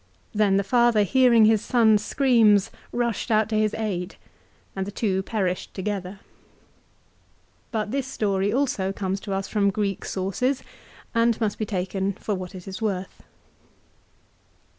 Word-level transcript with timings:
Then 0.33 0.57
the 0.57 0.63
father 0.63 1.03
hearing 1.03 1.45
his 1.45 1.61
son's 1.61 2.03
screams 2.03 2.71
rushed 2.91 3.29
out 3.29 3.49
to 3.49 3.55
his 3.55 3.75
aid, 3.75 4.15
and 4.75 4.87
the 4.87 4.91
two 4.91 5.21
perished 5.21 5.75
together. 5.75 6.21
But 7.69 7.91
this 7.91 8.07
story 8.07 8.51
also 8.51 8.91
comes 8.91 9.19
to 9.19 9.31
us 9.35 9.47
from 9.47 9.69
Greek 9.69 10.03
sources 10.05 10.63
and 11.13 11.39
must 11.39 11.59
be 11.59 11.67
taken 11.67 12.13
for 12.13 12.33
what 12.33 12.55
it 12.55 12.67
is 12.67 12.81
worth. 12.81 13.21